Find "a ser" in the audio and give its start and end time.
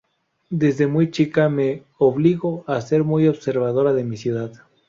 2.65-3.03